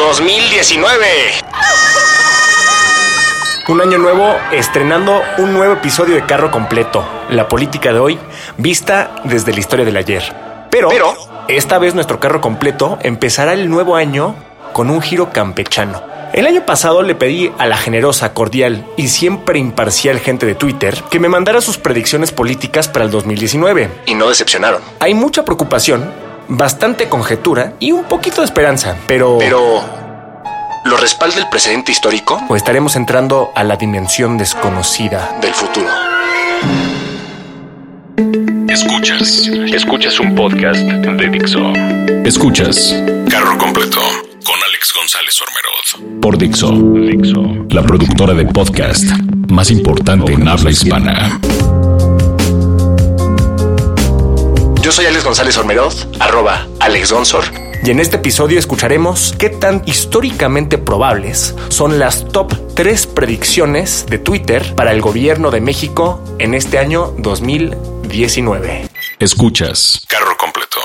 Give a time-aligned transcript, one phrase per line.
[0.00, 1.06] 2019.
[3.68, 8.18] Un año nuevo estrenando un nuevo episodio de Carro Completo, la política de hoy
[8.56, 10.22] vista desde la historia del ayer.
[10.70, 11.14] Pero, Pero
[11.48, 14.36] esta vez nuestro carro completo empezará el nuevo año
[14.72, 16.02] con un giro campechano.
[16.32, 21.02] El año pasado le pedí a la generosa, cordial y siempre imparcial gente de Twitter
[21.10, 23.90] que me mandara sus predicciones políticas para el 2019.
[24.06, 24.80] Y no decepcionaron.
[24.98, 26.10] Hay mucha preocupación,
[26.50, 29.38] bastante conjetura y un poquito de esperanza, pero...
[29.38, 29.99] Pero...
[30.84, 32.40] ¿Lo respalda el precedente histórico?
[32.48, 35.88] ¿O estaremos entrando a la dimensión desconocida del futuro?
[38.68, 39.48] Escuchas.
[39.74, 41.72] Escuchas un podcast de Dixo.
[42.24, 42.94] Escuchas.
[43.28, 44.00] Carro completo
[44.44, 46.20] con Alex González Ormerod.
[46.20, 46.72] Por Dixo.
[46.72, 47.66] Dixo.
[47.70, 49.04] La productora de podcast
[49.48, 51.38] más importante en habla hispana.
[54.80, 57.69] Yo soy Alex González Ormerod, arroba Alex Gonzor.
[57.82, 64.18] Y en este episodio escucharemos qué tan históricamente probables son las top 3 predicciones de
[64.18, 68.86] Twitter para el gobierno de México en este año 2019.
[69.18, 70.02] Escuchas.
[70.08, 70.78] Carro completo.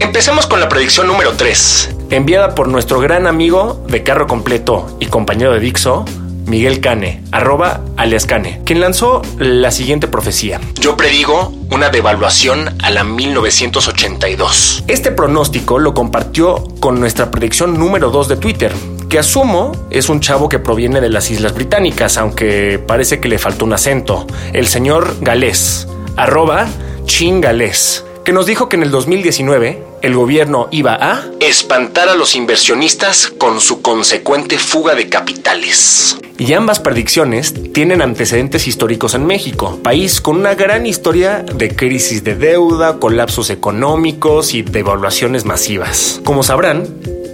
[0.00, 5.06] Empecemos con la predicción número 3, enviada por nuestro gran amigo de Carro Completo y
[5.06, 6.04] compañero de Dixo,
[6.46, 10.60] Miguel Cane, arroba alias Cane, quien lanzó la siguiente profecía.
[10.80, 14.84] Yo predigo una devaluación a la 1982.
[14.88, 18.72] Este pronóstico lo compartió con nuestra predicción número 2 de Twitter,
[19.08, 23.38] que asumo es un chavo que proviene de las Islas Británicas, aunque parece que le
[23.38, 26.66] faltó un acento, el señor Galés, arroba
[27.04, 32.34] chingalés que nos dijo que en el 2019 el gobierno iba a espantar a los
[32.34, 36.18] inversionistas con su consecuente fuga de capitales.
[36.38, 42.24] Y ambas predicciones tienen antecedentes históricos en México, país con una gran historia de crisis
[42.24, 46.20] de deuda, colapsos económicos y devaluaciones masivas.
[46.24, 46.88] Como sabrán,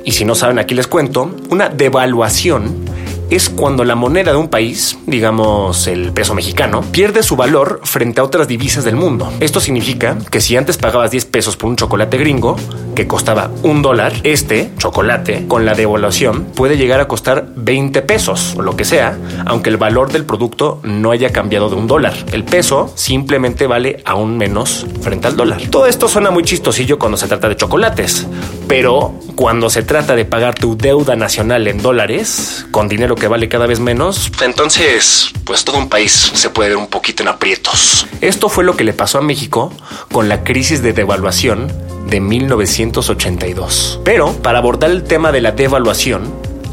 [0.04, 2.84] y si no saben aquí les cuento, una devaluación
[3.30, 8.20] es cuando la moneda de un país, digamos el peso mexicano, pierde su valor frente
[8.20, 9.30] a otras divisas del mundo.
[9.40, 12.56] Esto significa que si antes pagabas 10 pesos por un chocolate gringo,
[12.94, 18.54] que costaba un dólar, este chocolate, con la devaluación, puede llegar a costar 20 pesos
[18.56, 22.14] o lo que sea, aunque el valor del producto no haya cambiado de un dólar.
[22.32, 25.62] El peso simplemente vale aún menos frente al dólar.
[25.70, 28.26] Todo esto suena muy chistosillo cuando se trata de chocolates,
[28.66, 33.48] pero cuando se trata de pagar tu deuda nacional en dólares, con dinero que vale
[33.48, 38.06] cada vez menos, entonces, pues todo un país se puede ver un poquito en aprietos.
[38.20, 39.72] Esto fue lo que le pasó a México
[40.12, 41.72] con la crisis de devaluación
[42.08, 44.00] de 1982.
[44.04, 46.32] Pero para abordar el tema de la devaluación,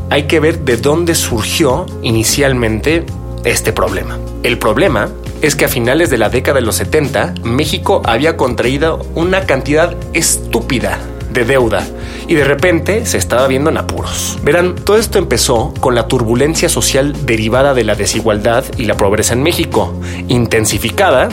[0.09, 3.06] hay que ver de dónde surgió inicialmente
[3.44, 4.17] este problema.
[4.44, 5.09] El problema
[5.41, 9.95] es que a finales de la década de los 70, México había contraído una cantidad
[10.13, 11.00] estúpida
[11.35, 11.85] de deuda
[12.28, 14.40] y de repente se estaba viendo en apuros.
[14.44, 19.34] Verán, todo esto empezó con la turbulencia social derivada de la desigualdad y la pobreza
[19.34, 19.94] en México,
[20.28, 21.29] intensificada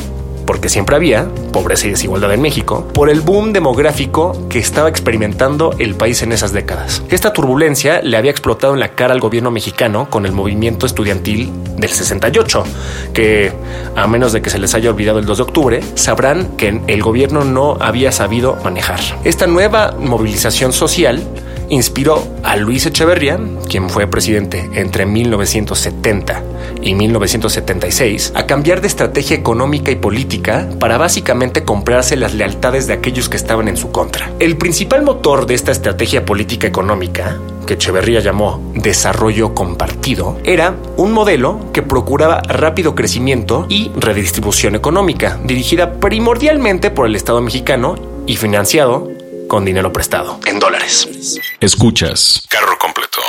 [0.47, 5.75] porque siempre había pobreza y desigualdad en México, por el boom demográfico que estaba experimentando
[5.79, 7.03] el país en esas décadas.
[7.11, 11.51] Esta turbulencia le había explotado en la cara al gobierno mexicano con el movimiento estudiantil
[11.77, 12.65] del 68,
[13.13, 13.53] que
[13.97, 17.03] a menos de que se les haya olvidado el 2 de octubre, sabrán que el
[17.03, 19.01] gobierno no había sabido manejar.
[19.25, 21.23] Esta nueva movilización social
[21.73, 26.43] inspiró a Luis Echeverría, quien fue presidente entre 1970
[26.83, 32.93] y 1976, a cambiar de estrategia económica y política para básicamente comprarse las lealtades de
[32.93, 34.31] aquellos que estaban en su contra.
[34.39, 41.13] El principal motor de esta estrategia política económica que Echeverría llamó desarrollo compartido, era un
[41.13, 47.95] modelo que procuraba rápido crecimiento y redistribución económica, dirigida primordialmente por el Estado mexicano
[48.27, 49.11] y financiado
[49.53, 51.39] con dinero prestado, en dólares.
[51.61, 52.43] Escuchas.
[52.49, 53.21] Carro completo.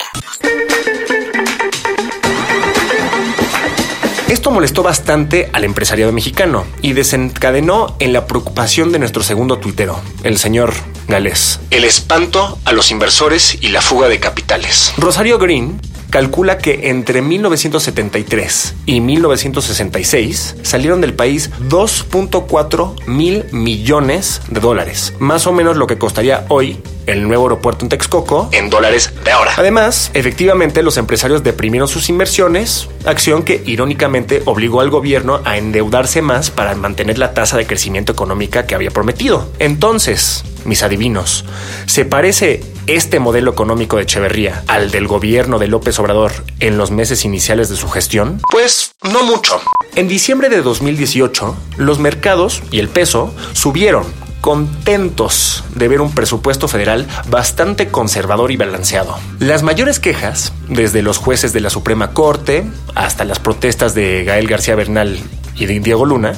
[4.30, 10.00] Esto molestó bastante al empresariado mexicano y desencadenó en la preocupación de nuestro segundo tuitero,
[10.24, 10.74] el señor
[11.10, 11.60] Gales.
[11.72, 14.94] El espanto a los inversores y la fuga de capitales.
[14.98, 15.82] Rosario Green
[16.14, 25.48] calcula que entre 1973 y 1966 salieron del país 2.4 mil millones de dólares, más
[25.48, 29.54] o menos lo que costaría hoy el nuevo aeropuerto en Texcoco en dólares de ahora.
[29.58, 36.22] Además, efectivamente, los empresarios deprimieron sus inversiones, acción que irónicamente obligó al gobierno a endeudarse
[36.22, 39.50] más para mantener la tasa de crecimiento económica que había prometido.
[39.58, 41.44] Entonces, mis adivinos,
[41.88, 46.92] ¿se parece este modelo económico de Echeverría al del gobierno de López Obrador en los
[46.92, 48.42] meses iniciales de su gestión?
[48.52, 49.62] Pues no mucho.
[49.96, 54.06] En diciembre de 2018, los mercados y el peso subieron
[54.44, 59.18] contentos de ver un presupuesto federal bastante conservador y balanceado.
[59.40, 64.48] Las mayores quejas, desde los jueces de la Suprema Corte hasta las protestas de Gael
[64.48, 65.18] García Bernal
[65.56, 66.34] y de Diego Luna,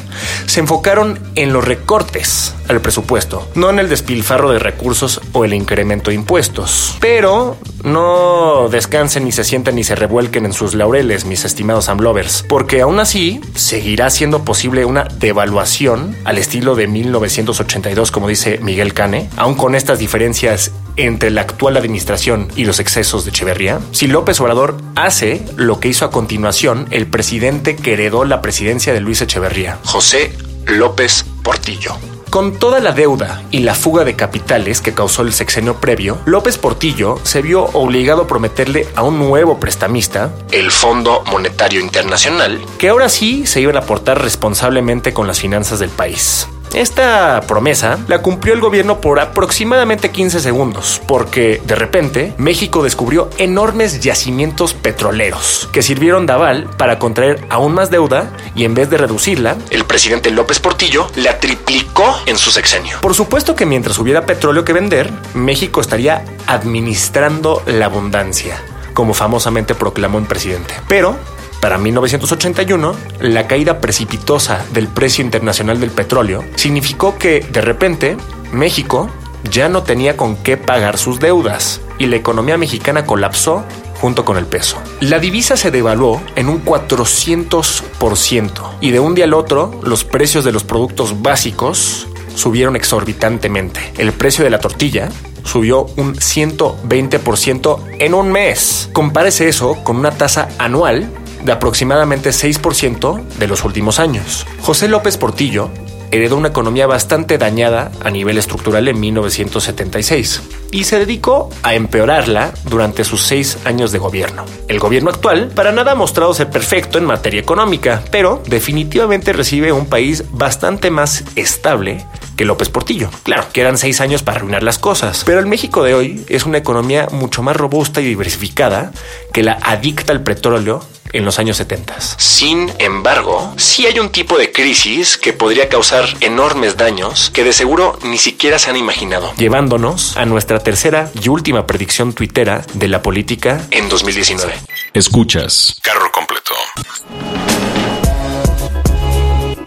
[0.45, 5.53] se enfocaron en los recortes al presupuesto, no en el despilfarro de recursos o el
[5.53, 6.97] incremento de impuestos.
[6.99, 12.45] Pero no descansen ni se sienten ni se revuelquen en sus laureles, mis estimados Amlovers,
[12.47, 18.93] porque aún así seguirá siendo posible una devaluación al estilo de 1982, como dice Miguel
[18.93, 24.07] Cane, aún con estas diferencias entre la actual administración y los excesos de Echeverría, si
[24.07, 29.01] López Obrador hace lo que hizo a continuación el presidente que heredó la presidencia de
[29.01, 30.33] Luis Echeverría, José
[30.65, 31.95] López Portillo.
[32.29, 36.57] Con toda la deuda y la fuga de capitales que causó el sexenio previo, López
[36.57, 42.89] Portillo se vio obligado a prometerle a un nuevo prestamista, el Fondo Monetario Internacional, que
[42.89, 46.47] ahora sí se iban a aportar responsablemente con las finanzas del país.
[46.75, 53.29] Esta promesa la cumplió el gobierno por aproximadamente 15 segundos, porque de repente México descubrió
[53.37, 58.89] enormes yacimientos petroleros que sirvieron de aval para contraer aún más deuda y en vez
[58.89, 62.99] de reducirla, el presidente López Portillo la triplicó en su sexenio.
[62.99, 68.61] Por supuesto que mientras hubiera petróleo que vender, México estaría administrando la abundancia
[68.93, 70.73] como famosamente proclamó el presidente.
[70.87, 71.15] Pero
[71.65, 78.17] para 1981, la caída precipitosa del precio internacional del petróleo significó que, de repente,
[78.51, 79.09] México
[79.49, 83.65] ya no tenía con qué pagar sus deudas y la economía mexicana colapsó
[83.99, 84.77] junto con el peso.
[84.99, 90.45] La divisa se devaluó en un 400% y de un día al otro los precios
[90.45, 93.91] de los productos básicos subieron exorbitantemente.
[93.97, 95.09] El precio de la tortilla
[95.43, 98.87] subió un 120% en un mes.
[98.93, 101.09] Compárese eso con una tasa anual
[101.45, 104.45] de aproximadamente 6% de los últimos años.
[104.61, 105.69] José López Portillo
[106.11, 112.53] heredó una economía bastante dañada a nivel estructural en 1976 y se dedicó a empeorarla
[112.65, 114.45] durante sus seis años de gobierno.
[114.67, 119.71] El gobierno actual para nada ha mostrado ser perfecto en materia económica, pero definitivamente recibe
[119.71, 123.09] un país bastante más estable que López Portillo.
[123.23, 126.45] Claro, que eran seis años para arruinar las cosas, pero el México de hoy es
[126.45, 128.91] una economía mucho más robusta y diversificada
[129.33, 130.83] que la adicta al petróleo
[131.13, 131.99] en los años 70.
[132.17, 137.53] Sin embargo, sí hay un tipo de crisis que podría causar enormes daños que de
[137.53, 142.87] seguro ni siquiera se han imaginado, llevándonos a nuestra tercera y última predicción tuitera de
[142.89, 144.53] la política en 2019.
[144.93, 146.53] Escuchas Carro Completo.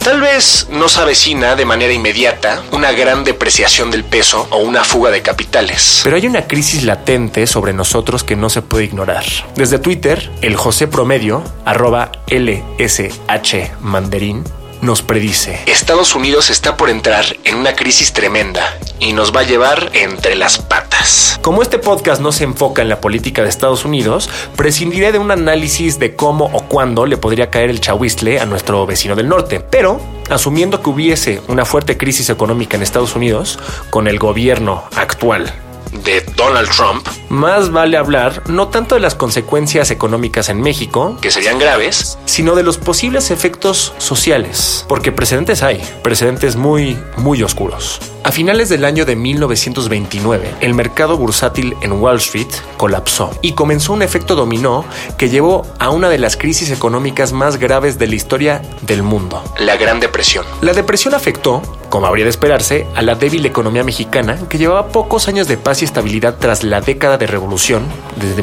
[0.08, 4.82] Tal vez no se avecina de manera inmediata una gran depreciación del peso o una
[4.82, 6.00] fuga de capitales.
[6.02, 9.26] Pero hay una crisis latente sobre nosotros que no se puede ignorar.
[9.54, 14.44] Desde Twitter, el José Promedio, arroba LSH Mandarín,
[14.80, 15.60] nos predice.
[15.66, 20.34] Estados Unidos está por entrar en una crisis tremenda y nos va a llevar entre
[20.34, 21.38] las patas.
[21.42, 25.30] Como este podcast no se enfoca en la política de Estados Unidos, prescindiré de un
[25.30, 29.60] análisis de cómo o cuándo le podría caer el chahuistle a nuestro vecino del norte.
[29.60, 33.58] Pero, asumiendo que hubiese una fuerte crisis económica en Estados Unidos,
[33.90, 35.52] con el gobierno actual
[35.92, 41.30] de Donald Trump, más vale hablar no tanto de las consecuencias económicas en México, que
[41.30, 48.00] serían graves, sino de los posibles efectos sociales, porque precedentes hay, precedentes muy, muy oscuros.
[48.28, 53.94] A finales del año de 1929, el mercado bursátil en Wall Street colapsó y comenzó
[53.94, 54.84] un efecto dominó
[55.16, 59.42] que llevó a una de las crisis económicas más graves de la historia del mundo,
[59.58, 60.44] la Gran Depresión.
[60.60, 65.26] La depresión afectó, como habría de esperarse, a la débil economía mexicana que llevaba pocos
[65.26, 67.84] años de paz y estabilidad tras la década de revolución
[68.16, 68.42] desde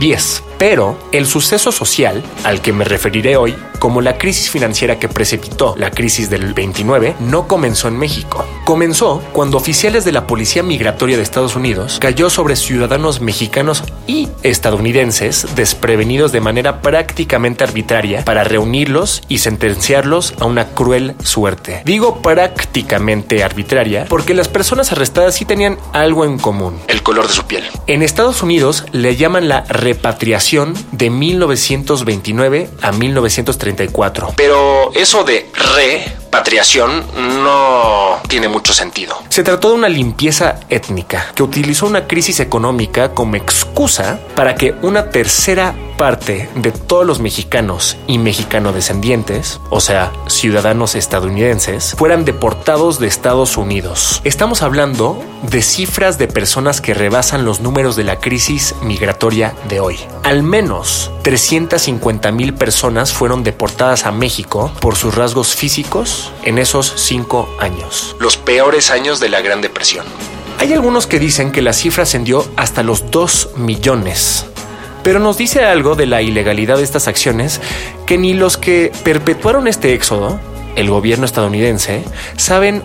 [0.00, 0.42] 1910.
[0.58, 5.74] Pero el suceso social al que me referiré hoy, como la crisis financiera que precipitó
[5.76, 8.46] la crisis del 29, no comenzó en México.
[8.64, 14.28] Comenzó cuando oficiales de la Policía Migratoria de Estados Unidos cayó sobre ciudadanos mexicanos y
[14.42, 21.82] estadounidenses desprevenidos de manera prácticamente arbitraria para reunirlos y sentenciarlos a una cruel suerte.
[21.84, 27.34] Digo prácticamente arbitraria porque las personas arrestadas sí tenían algo en común, el color de
[27.34, 27.64] su piel.
[27.86, 34.34] En Estados Unidos le llaman la repatriación de 1929 a 1934.
[34.36, 37.04] Pero eso de repatriación
[37.44, 39.16] no tiene mucho sentido.
[39.28, 44.74] Se trató de una limpieza étnica que utilizó una crisis económica como excusa para que
[44.82, 52.98] una tercera parte de todos los mexicanos y mexicano-descendientes, o sea, ciudadanos estadounidenses, fueran deportados
[52.98, 54.20] de Estados Unidos.
[54.24, 59.80] Estamos hablando de cifras de personas que rebasan los números de la crisis migratoria de
[59.80, 59.98] hoy.
[60.22, 66.92] Al menos 350 mil personas fueron deportadas a México por sus rasgos físicos en esos
[66.96, 68.16] cinco años.
[68.20, 70.06] Los peores años de la Gran Depresión.
[70.58, 74.46] Hay algunos que dicen que la cifra ascendió hasta los 2 millones.
[75.06, 77.60] Pero nos dice algo de la ilegalidad de estas acciones
[78.06, 80.40] que ni los que perpetuaron este éxodo,
[80.74, 82.02] el gobierno estadounidense,
[82.36, 82.82] saben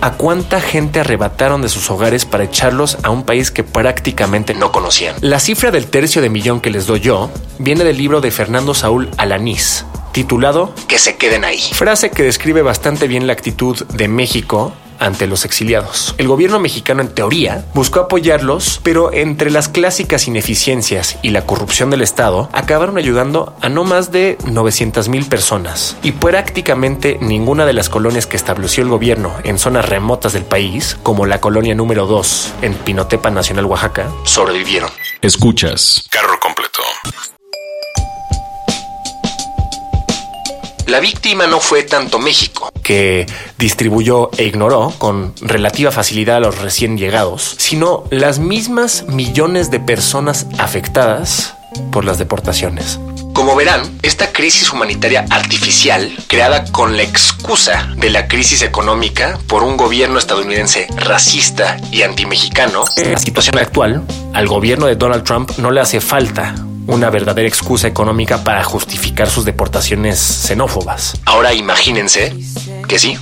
[0.00, 4.72] a cuánta gente arrebataron de sus hogares para echarlos a un país que prácticamente no
[4.72, 5.14] conocían.
[5.20, 8.74] La cifra del tercio de millón que les doy yo viene del libro de Fernando
[8.74, 11.60] Saúl Alanís, titulado Que se queden ahí.
[11.60, 14.72] Frase que describe bastante bien la actitud de México
[15.04, 16.14] ante los exiliados.
[16.18, 21.90] El gobierno mexicano en teoría buscó apoyarlos, pero entre las clásicas ineficiencias y la corrupción
[21.90, 25.96] del Estado acabaron ayudando a no más de 900 mil personas.
[26.02, 30.96] Y prácticamente ninguna de las colonias que estableció el gobierno en zonas remotas del país,
[31.02, 34.90] como la colonia número 2 en Pinotepa Nacional, Oaxaca, sobrevivieron.
[35.20, 36.04] Escuchas.
[36.10, 36.82] Carro completo.
[40.92, 43.24] La víctima no fue tanto México, que
[43.56, 49.80] distribuyó e ignoró con relativa facilidad a los recién llegados, sino las mismas millones de
[49.80, 51.54] personas afectadas
[51.92, 53.00] por las deportaciones.
[53.32, 59.62] Como verán, esta crisis humanitaria artificial, creada con la excusa de la crisis económica por
[59.62, 64.02] un gobierno estadounidense racista y antimexicano, en la situación actual,
[64.34, 66.54] al gobierno de Donald Trump no le hace falta
[66.86, 71.18] una verdadera excusa económica para justificar sus deportaciones xenófobas.
[71.24, 72.34] Ahora imagínense
[72.88, 73.18] que sí.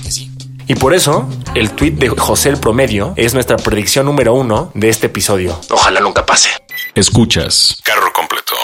[0.67, 4.89] Y por eso, el tuit de José el Promedio es nuestra predicción número uno de
[4.89, 5.59] este episodio.
[5.69, 6.49] Ojalá nunca pase.
[6.95, 7.81] Escuchas.
[7.83, 8.55] Carro completo.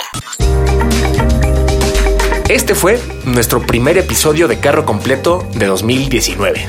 [2.47, 6.65] Este fue nuestro primer episodio de Carro Completo de 2019.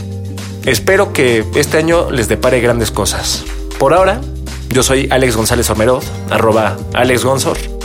[0.66, 3.44] Espero que este año les depare grandes cosas.
[3.78, 4.20] Por ahora,
[4.70, 7.77] yo soy Alex González Ormeroz, arroba Alex Gonzor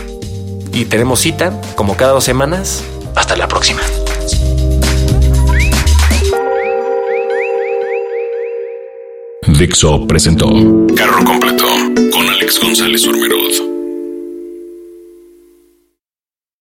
[0.74, 2.84] y tenemos cita como cada dos semanas.
[3.15, 3.82] Hasta la próxima.
[9.60, 10.48] Dixo presentó
[10.96, 11.65] Carro Completo
[12.12, 13.73] con Alex González Ormeroz.